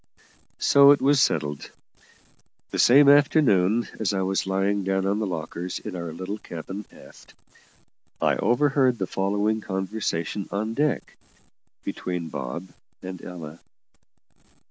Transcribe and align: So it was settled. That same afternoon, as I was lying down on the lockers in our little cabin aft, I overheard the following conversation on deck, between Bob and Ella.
So 0.57 0.89
it 0.89 0.99
was 0.99 1.21
settled. 1.21 1.69
That 2.71 2.79
same 2.79 3.07
afternoon, 3.07 3.87
as 3.99 4.13
I 4.15 4.23
was 4.23 4.47
lying 4.47 4.83
down 4.83 5.05
on 5.05 5.19
the 5.19 5.27
lockers 5.27 5.77
in 5.77 5.95
our 5.95 6.11
little 6.11 6.39
cabin 6.39 6.85
aft, 6.91 7.35
I 8.19 8.35
overheard 8.37 8.97
the 8.97 9.05
following 9.05 9.61
conversation 9.61 10.49
on 10.51 10.73
deck, 10.73 11.15
between 11.83 12.29
Bob 12.29 12.69
and 13.03 13.21
Ella. 13.23 13.59